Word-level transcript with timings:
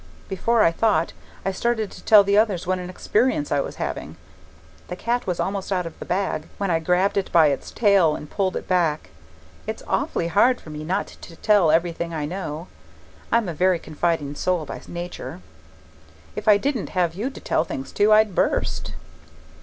Before 0.29 0.63
I 0.63 0.71
thought, 0.71 1.13
I 1.45 1.51
started 1.51 1.91
to 1.91 2.03
tell 2.03 2.23
the 2.23 2.35
others 2.35 2.65
what 2.65 2.79
an 2.79 2.89
experience 2.89 3.51
I 3.51 3.59
was 3.61 3.75
having. 3.75 4.17
The 4.87 4.95
cat 4.95 5.27
was 5.27 5.39
almost 5.39 5.71
out 5.71 5.85
of 5.85 5.99
the 5.99 6.05
bag 6.07 6.47
when 6.57 6.71
I 6.71 6.79
grabbed 6.79 7.17
it 7.17 7.31
by 7.31 7.49
its 7.49 7.69
tail 7.69 8.15
and 8.15 8.27
pulled 8.27 8.55
it 8.55 8.67
back. 8.67 9.11
It's 9.67 9.83
awfully 9.85 10.29
hard 10.29 10.59
for 10.59 10.71
me 10.71 10.83
not 10.83 11.05
to 11.05 11.35
tell 11.35 11.69
everything 11.69 12.15
I 12.15 12.25
know. 12.25 12.67
I'm 13.31 13.47
a 13.47 13.53
very 13.53 13.77
confiding 13.77 14.33
soul 14.33 14.65
by 14.65 14.81
nature; 14.87 15.39
if 16.35 16.47
I 16.47 16.57
didn't 16.57 16.89
have 16.97 17.13
you 17.13 17.29
to 17.29 17.39
tell 17.39 17.63
things 17.63 17.91
to, 17.91 18.11
I'd 18.11 18.33
burst. 18.33 18.95